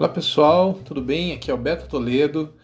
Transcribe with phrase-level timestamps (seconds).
[0.00, 1.34] Olá pessoal, tudo bem?
[1.34, 2.54] Aqui é o Beto Toledo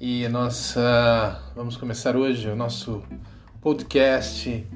[0.00, 3.04] e nós uh, vamos começar hoje o nosso
[3.60, 4.66] podcast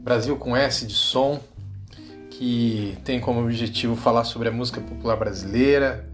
[0.00, 1.40] Brasil com S de Som,
[2.30, 6.08] que tem como objetivo falar sobre a música popular brasileira,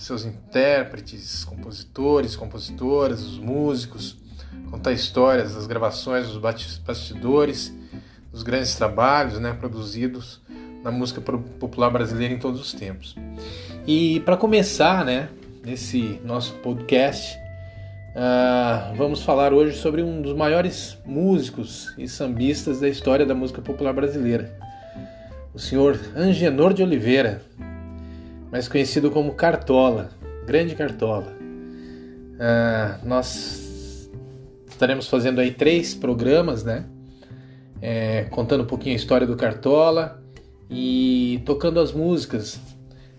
[0.00, 4.16] seus intérpretes, compositores, compositoras, os músicos,
[4.68, 7.72] contar histórias das gravações, dos bastidores,
[8.32, 10.41] dos grandes trabalhos né, produzidos
[10.82, 13.16] na música popular brasileira em todos os tempos.
[13.86, 15.28] E para começar, né,
[15.64, 17.36] nesse nosso podcast,
[18.14, 23.62] uh, vamos falar hoje sobre um dos maiores músicos e sambistas da história da música
[23.62, 24.56] popular brasileira,
[25.54, 27.42] o senhor Angenor de Oliveira,
[28.50, 30.10] mais conhecido como Cartola,
[30.46, 31.32] Grande Cartola.
[32.34, 34.10] Uh, nós
[34.68, 36.84] estaremos fazendo aí três programas, né?
[37.84, 40.21] É, contando um pouquinho a história do Cartola
[40.72, 42.58] e tocando as músicas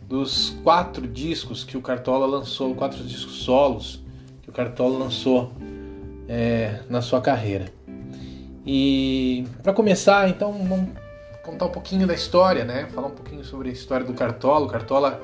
[0.09, 4.03] dos quatro discos que o Cartola lançou, quatro discos solos
[4.41, 5.53] que o Cartola lançou
[6.27, 7.71] é, na sua carreira.
[8.65, 10.89] E para começar, então, vamos
[11.43, 12.87] contar um pouquinho da história, né?
[12.87, 14.65] Falar um pouquinho sobre a história do Cartola.
[14.65, 15.21] O Cartola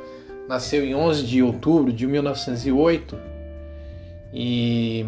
[0.47, 3.17] nasceu em 11 de outubro de 1908
[4.33, 5.05] e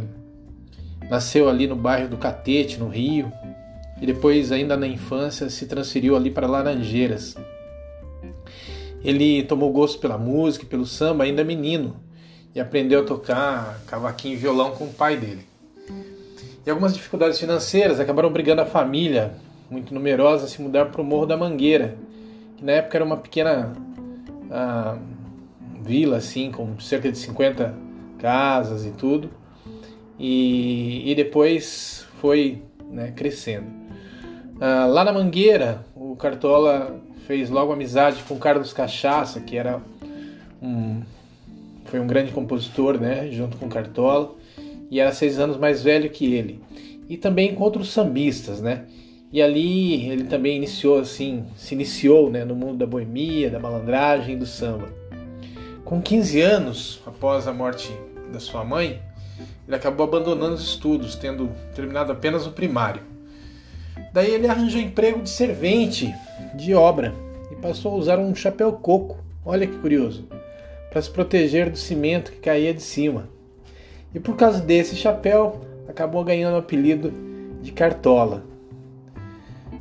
[1.10, 3.32] nasceu ali no bairro do Catete, no Rio,
[4.02, 7.36] e depois, ainda na infância, se transferiu ali para Laranjeiras.
[9.04, 11.96] Ele tomou gosto pela música e pelo samba ainda menino
[12.54, 15.46] e aprendeu a tocar cavaquinho e violão com o pai dele.
[16.66, 19.36] E algumas dificuldades financeiras acabaram obrigando a família,
[19.70, 21.96] muito numerosa, a se mudar para o Morro da Mangueira,
[22.58, 23.72] que na época era uma pequena
[24.50, 24.98] ah,
[25.80, 27.76] vila, assim, com cerca de 50
[28.18, 29.30] casas e tudo.
[30.20, 33.81] E, e depois foi né, crescendo.
[34.64, 39.82] Ah, lá na Mangueira, o Cartola fez logo amizade com Carlos Cachaça, que era
[40.62, 41.02] um
[41.86, 44.36] foi um grande compositor, né, junto com Cartola,
[44.92, 46.62] e era seis anos mais velho que ele.
[47.10, 48.86] E também com outros sambistas, né?
[49.34, 54.38] E ali ele também iniciou assim, se iniciou, né, no mundo da boemia, da malandragem,
[54.38, 54.90] do samba.
[55.84, 57.92] Com 15 anos, após a morte
[58.32, 59.02] da sua mãe,
[59.68, 63.11] ele acabou abandonando os estudos, tendo terminado apenas o primário.
[64.14, 66.14] Daí ele arranjou emprego de servente
[66.56, 67.14] de obra
[67.52, 69.18] e passou a usar um chapéu coco.
[69.46, 70.28] Olha que curioso
[70.92, 73.30] para se proteger do cimento que caía de cima.
[74.14, 77.14] E por causa desse chapéu, acabou ganhando o apelido
[77.62, 78.44] de Cartola.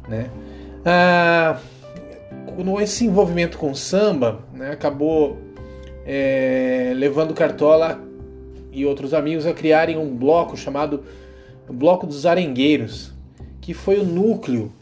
[0.08, 0.30] Né?
[0.84, 1.58] Ah,
[2.80, 5.36] esse envolvimento com samba né, acabou
[6.06, 8.00] é, levando Cartola
[8.70, 11.02] e outros amigos a criarem um bloco chamado
[11.68, 13.12] Bloco dos Arengueiros,
[13.60, 14.72] que foi o núcleo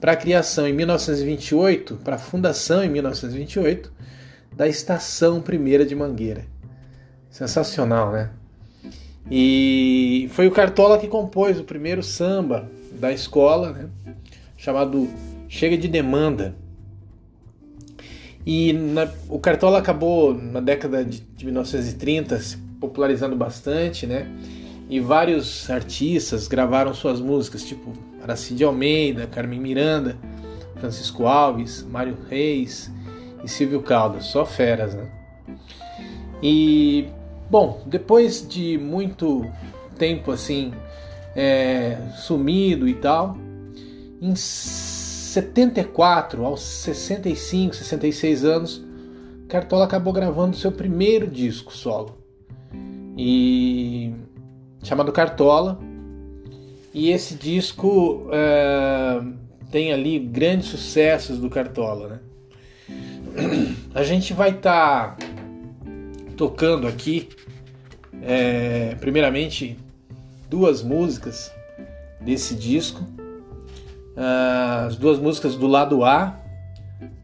[0.00, 3.92] para a criação em 1928, para a fundação em 1928
[4.52, 6.44] da Estação Primeira de Mangueira.
[7.30, 8.30] Sensacional, né?
[9.30, 13.88] E foi o Cartola que compôs o primeiro samba da escola, né?
[14.56, 15.08] chamado
[15.48, 16.54] Chega de Demanda.
[18.44, 24.26] E na, o Cartola acabou na década de, de 1930 se popularizando bastante, né?
[24.88, 27.92] E vários artistas gravaram suas músicas, tipo
[28.22, 30.16] Aracide Almeida, Carmen Miranda,
[30.76, 32.90] Francisco Alves, Mário Reis,
[33.44, 35.08] e Silvio Caldas, só feras, né?
[36.42, 37.08] E
[37.50, 39.44] bom, depois de muito
[39.98, 40.72] tempo assim
[41.34, 43.36] é, sumido e tal,
[44.20, 48.84] em 74 aos 65, 66 anos,
[49.48, 52.18] Cartola acabou gravando seu primeiro disco solo
[53.16, 54.14] e
[54.82, 55.78] chamado Cartola.
[56.92, 59.20] E esse disco é,
[59.70, 62.20] tem ali grandes sucessos do Cartola, né?
[63.94, 65.26] a gente vai estar tá
[66.36, 67.28] tocando aqui,
[68.22, 69.78] é, primeiramente,
[70.48, 71.52] duas músicas
[72.20, 73.04] desse disco.
[74.16, 76.38] Ah, as duas músicas do lado A,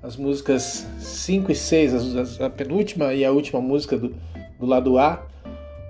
[0.02, 4.14] as músicas 5 e 6, a penúltima e a última música do,
[4.58, 5.26] do lado A.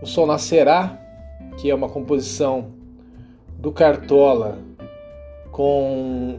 [0.02, 0.98] O Sol Nascerá,
[1.58, 2.72] que é uma composição
[3.66, 4.60] do Cartola
[5.50, 6.38] com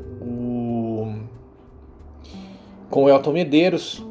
[2.89, 4.01] com o Elton Medeiros,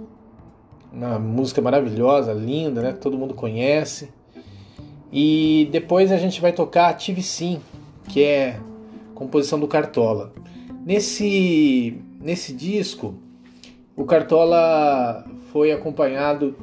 [0.92, 2.92] uma música maravilhosa, linda, né?
[2.92, 4.10] Todo mundo conhece.
[5.10, 7.62] E depois a gente vai tocar Tive Sim,
[8.06, 8.60] que é
[9.14, 10.34] composição do Cartola.
[10.84, 13.14] Nesse, nesse disco,
[13.96, 16.54] o Cartola foi acompanhado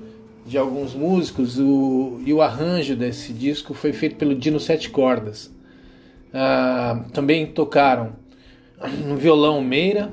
[0.46, 5.52] de alguns músicos o, e o arranjo desse disco foi feito pelo Dino Sete Cordas.
[6.34, 8.14] Ah, também tocaram
[9.06, 10.12] no violão Meira,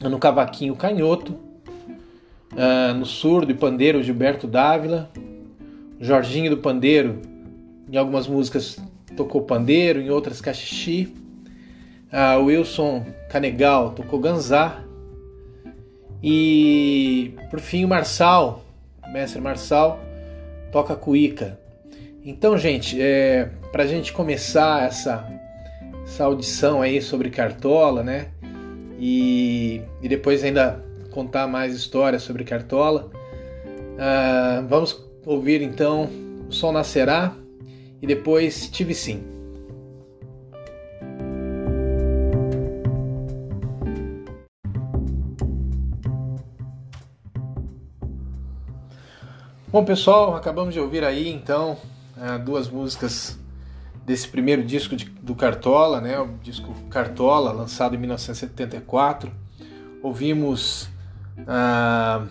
[0.00, 1.34] no cavaquinho canhoto,
[2.52, 5.10] Uh, no surdo e pandeiro, Gilberto Dávila.
[5.98, 7.22] Jorginho do Pandeiro,
[7.90, 8.76] em algumas músicas
[9.16, 11.14] tocou pandeiro, em outras cachixi.
[12.12, 14.82] Uh, Wilson Canegal tocou ganzá.
[16.22, 18.64] E por fim o Marçal,
[19.12, 19.98] mestre Marçal,
[20.70, 21.58] toca cuíca.
[22.24, 25.26] Então, gente, é, para a gente começar essa,
[26.04, 28.28] essa audição aí sobre Cartola, né?
[29.00, 33.10] E, e depois ainda contar mais histórias sobre Cartola,
[33.94, 36.08] uh, vamos ouvir então
[36.48, 37.34] O Sol Nascerá
[38.00, 39.24] e depois Tive Sim.
[49.68, 51.78] Bom, pessoal, acabamos de ouvir aí então
[52.20, 53.41] é, duas músicas
[54.04, 56.18] desse primeiro disco de, do Cartola, né?
[56.18, 59.32] O disco Cartola, lançado em 1974.
[60.02, 60.88] Ouvimos
[61.46, 62.24] ah,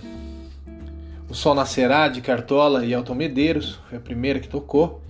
[1.30, 5.02] O Sol Nascerá de Cartola e Elton Medeiros, foi a primeira que tocou.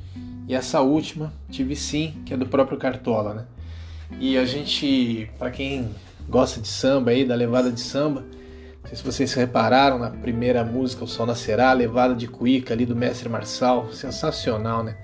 [0.48, 3.46] E essa última, Tive Sim, que é do próprio Cartola, né?
[4.20, 5.90] E a gente, para quem
[6.28, 8.22] gosta de samba aí, da levada de samba,
[8.82, 12.86] não sei se vocês repararam na primeira música, O Sol Nascerá, Levada de Cuíca ali
[12.86, 14.98] do Mestre Marçal, sensacional, né?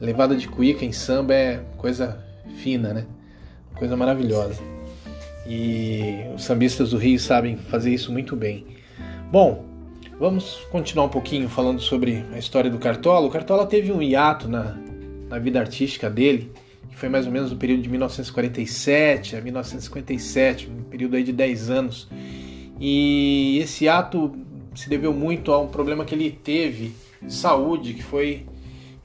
[0.00, 2.22] Levada de cuíca em samba é coisa
[2.56, 3.06] fina, né?
[3.74, 4.60] Coisa maravilhosa.
[5.46, 8.66] E os sambistas do Rio sabem fazer isso muito bem.
[9.30, 9.64] Bom,
[10.18, 13.26] vamos continuar um pouquinho falando sobre a história do Cartola.
[13.26, 14.76] O Cartola teve um hiato na,
[15.28, 16.50] na vida artística dele,
[16.90, 21.32] que foi mais ou menos no período de 1947 a 1957, um período aí de
[21.32, 22.08] 10 anos.
[22.80, 24.32] E esse ato
[24.74, 26.92] se deveu muito a um problema que ele teve
[27.22, 28.46] de saúde, que foi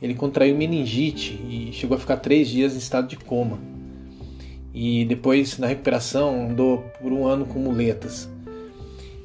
[0.02, 3.60] ele contraiu meningite e chegou a ficar três dias em estado de coma.
[4.74, 8.30] E depois, na recuperação, andou por um ano com muletas.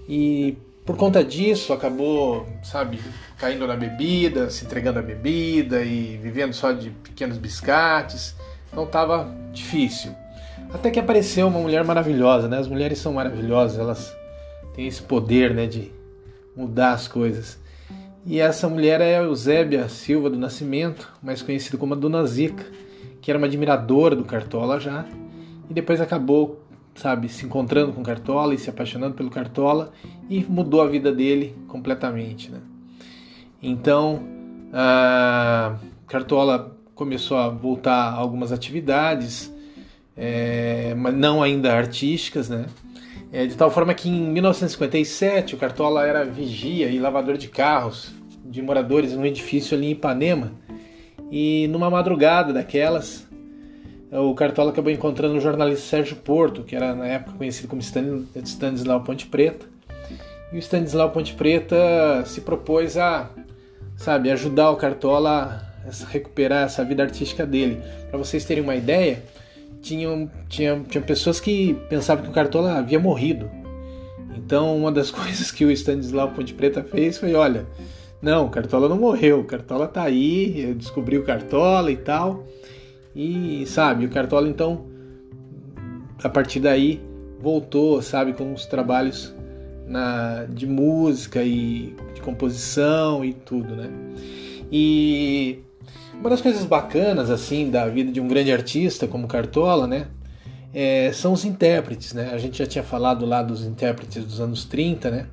[0.08, 2.98] E por conta disso, acabou, sabe,
[3.38, 8.34] caindo na bebida, se entregando à bebida e vivendo só de pequenos biscates.
[8.70, 10.12] Então estava difícil.
[10.72, 12.58] Até que apareceu uma mulher maravilhosa, né?
[12.58, 14.14] As mulheres são maravilhosas, elas
[14.74, 15.92] tem esse poder né, de
[16.56, 17.58] mudar as coisas.
[18.26, 22.64] E essa mulher é Eusébia Silva do Nascimento, mais conhecida como a Dona Zica,
[23.20, 25.04] que era uma admiradora do Cartola já,
[25.68, 26.62] e depois acabou,
[26.94, 29.92] sabe, se encontrando com Cartola e se apaixonando pelo Cartola
[30.28, 32.60] e mudou a vida dele completamente, né?
[33.62, 34.22] Então,
[36.06, 39.52] Cartola começou a voltar a algumas atividades,
[40.16, 42.66] é, mas não ainda artísticas, né?
[43.34, 48.12] É, de tal forma que em 1957 o Cartola era vigia e lavador de carros
[48.44, 50.52] de moradores num edifício ali em Ipanema.
[51.32, 53.26] E numa madrugada daquelas,
[54.12, 59.02] o Cartola acabou encontrando o jornalista Sérgio Porto, que era na época conhecido como Stanislau
[59.02, 59.66] Ponte Preta.
[60.52, 63.30] E o Stanislau Ponte Preta se propôs a,
[63.96, 67.82] sabe, ajudar o Cartola a recuperar essa vida artística dele.
[68.08, 69.24] Para vocês terem uma ideia,
[69.84, 73.50] tinham, tinha, tinha pessoas que pensavam que o Cartola havia morrido.
[74.34, 77.66] Então, uma das coisas que o Stanislau Ponte Preta fez foi: olha,
[78.20, 82.46] não, o Cartola não morreu, o Cartola tá aí, eu descobri o Cartola e tal.
[83.14, 84.86] E, sabe, o Cartola então,
[86.22, 87.00] a partir daí,
[87.38, 89.32] voltou, sabe, com os trabalhos
[89.86, 93.88] na, de música e de composição e tudo, né?
[94.72, 95.62] E
[96.20, 100.08] uma das coisas bacanas assim da vida de um grande artista como Cartola, né,
[100.74, 102.30] é, são os intérpretes, né?
[102.32, 105.26] A gente já tinha falado lá dos intérpretes dos anos 30, né?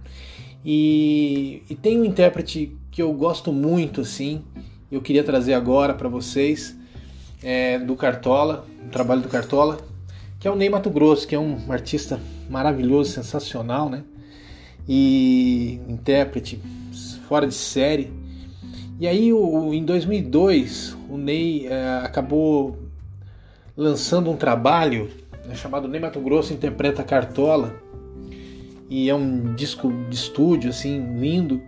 [0.63, 4.43] E, e tem um intérprete que eu gosto muito, assim,
[4.91, 6.75] eu queria trazer agora para vocês
[7.41, 9.79] é, do Cartola, o trabalho do Cartola,
[10.39, 14.03] que é o Ney Mato Grosso, que é um artista maravilhoso, sensacional, né?
[14.87, 16.61] E intérprete
[17.27, 18.11] fora de série.
[19.01, 22.77] E aí, o, em 2002, o Ney é, acabou
[23.75, 25.09] lançando um trabalho
[25.43, 27.73] né, chamado Ney Mato Grosso Interpreta Cartola.
[28.87, 31.63] E é um disco de estúdio, assim, lindo.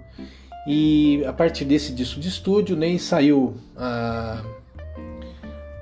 [0.67, 4.43] E a partir desse disco de estúdio, o Ney saiu ah,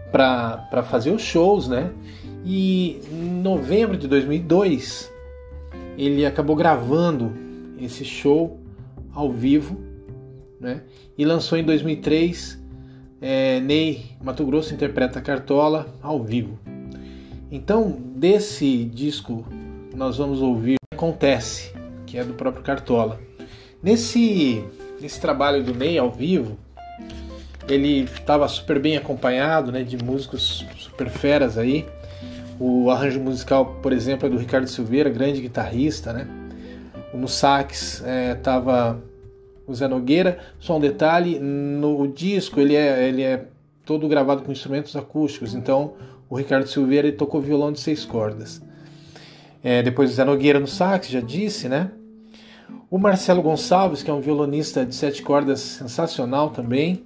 [0.10, 1.92] para fazer os shows, né?
[2.46, 5.12] E em novembro de 2002,
[5.98, 7.34] ele acabou gravando
[7.78, 8.58] esse show
[9.14, 9.91] ao vivo
[10.62, 10.84] né?
[11.18, 12.62] E lançou em 2003
[13.20, 16.58] é, Ney Mato Grosso interpreta Cartola ao vivo.
[17.52, 19.46] Então, desse disco
[19.94, 21.74] nós vamos ouvir Acontece,
[22.06, 23.20] que é do próprio Cartola.
[23.82, 24.64] Nesse,
[25.02, 26.60] nesse trabalho do Ney ao vivo,
[27.68, 31.88] ele estava super bem acompanhado né, de músicos super feras aí.
[32.60, 36.28] O arranjo musical, por exemplo, é do Ricardo Silveira, grande guitarrista, né?
[37.12, 38.04] No sax
[38.38, 39.02] estava
[39.68, 40.40] o Zé Nogueira.
[40.60, 43.46] Só um detalhe, no disco ele é, ele é
[43.86, 45.94] todo gravado com instrumentos acústicos, então
[46.30, 48.62] o Ricardo Silveira ele tocou violão de seis cordas.
[49.64, 51.92] É, depois o Zé Nogueira no sax, já disse, né?
[52.90, 57.04] O Marcelo Gonçalves, que é um violonista de sete cordas sensacional também.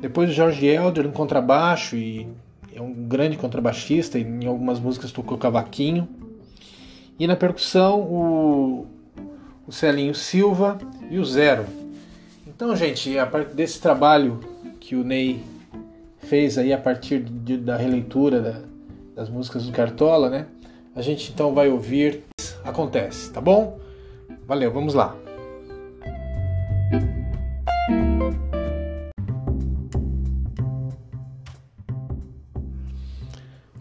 [0.00, 2.28] Depois o Jorge Elder no contrabaixo e
[2.74, 6.08] é um grande contrabaixista e em algumas músicas tocou cavaquinho.
[7.18, 8.86] E na percussão o,
[9.68, 11.66] o Celinho Silva e o Zero.
[12.46, 14.40] Então, gente, a partir desse trabalho
[14.80, 15.44] que o Ney
[16.18, 18.60] fez aí a partir de, da releitura da,
[19.14, 20.46] das músicas do Cartola, né?
[20.96, 22.24] A gente então vai ouvir
[22.68, 23.78] Acontece, tá bom?
[24.46, 25.16] Valeu, vamos lá.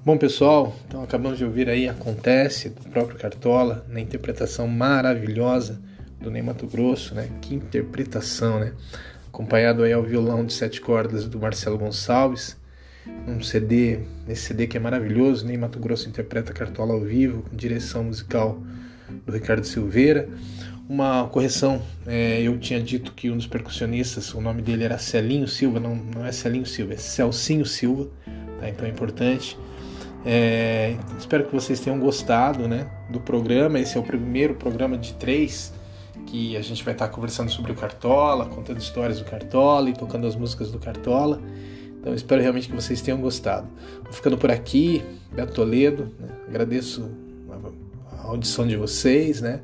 [0.08, 5.82] Bom pessoal, então acabamos de ouvir aí Acontece do próprio Cartola, na interpretação maravilhosa
[6.22, 7.30] do Ney Mato Grosso, né?
[7.42, 8.72] Que interpretação, né?
[9.28, 12.56] Acompanhado aí ao violão de sete cordas do Marcelo Gonçalves,
[13.28, 14.00] um CD,
[14.30, 18.62] esse CD que é maravilhoso, Ney Mato Grosso interpreta Cartola ao vivo, com direção musical
[19.26, 20.30] do Ricardo Silveira.
[20.88, 25.50] Uma correção, é, eu tinha dito que um dos percussionistas, o nome dele era Celinho
[25.50, 28.08] Silva, não, não é Celinho Silva, é Celcinho Silva,
[28.62, 28.70] tá?
[28.70, 29.58] então é importante.
[30.26, 33.80] É, espero que vocês tenham gostado né, do programa.
[33.80, 35.74] Esse é o primeiro programa de três
[36.26, 40.28] que a gente vai estar conversando sobre o Cartola, contando histórias do Cartola e tocando
[40.28, 41.42] as músicas do Cartola.
[42.00, 43.68] Então espero realmente que vocês tenham gostado.
[44.04, 46.12] Vou ficando por aqui, Beto Toledo.
[46.20, 46.30] Né?
[46.48, 47.10] Agradeço
[48.12, 49.62] a audição de vocês, né?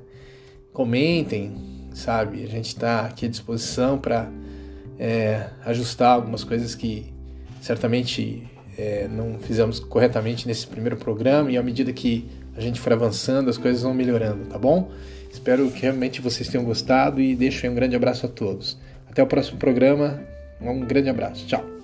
[0.72, 1.54] Comentem,
[1.94, 2.44] sabe?
[2.44, 4.30] A gente está aqui à disposição para
[4.98, 7.14] é, ajustar algumas coisas que
[7.62, 12.94] certamente é, não fizemos corretamente nesse primeiro programa e à medida que a gente for
[12.94, 14.92] avançando, as coisas vão melhorando, tá bom?
[15.32, 18.78] Espero que realmente vocês tenham gostado e deixo um grande abraço a todos.
[19.10, 20.22] Até o próximo programa.
[20.62, 21.46] Um grande abraço.
[21.48, 21.83] Tchau.